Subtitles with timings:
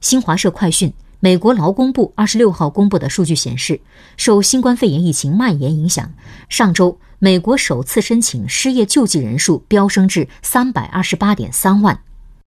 [0.00, 3.80] 新华社快讯美国劳工部二十六号公布的数据显示
[4.16, 6.12] 受新冠肺炎疫情蔓延影响
[6.48, 12.09] 上周美国首次申请失业救济人数飙升至三百二十八点三万。